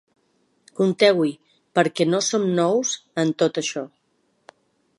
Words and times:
Compteu-hi, 0.77 1.33
perquè 1.79 2.07
no 2.07 2.21
som 2.29 2.47
nous, 2.61 2.95
en 3.25 3.35
tot 3.43 3.61
açò. 3.63 3.85